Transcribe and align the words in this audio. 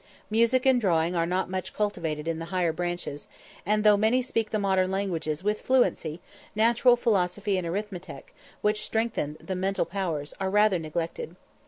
Music 0.31 0.65
and 0.65 0.81
drawing 0.81 1.15
are 1.15 1.27
not 1.27 1.47
much 1.47 1.75
cultivated 1.75 2.27
in 2.27 2.39
the 2.39 2.45
higher 2.45 2.73
branches; 2.73 3.27
and 3.67 3.83
though 3.83 3.95
many 3.95 4.19
speak 4.19 4.49
the 4.49 4.57
modern 4.57 4.89
languages 4.89 5.43
with 5.43 5.61
fluency, 5.61 6.19
natural 6.55 6.95
philosophy 6.95 7.55
and 7.55 7.67
arithmetic, 7.67 8.33
which 8.61 8.83
strengthen 8.83 9.37
the 9.39 9.53
mental 9.53 9.85
powers, 9.85 10.33
are 10.39 10.49
rather 10.49 10.79
neglected. 10.79 11.35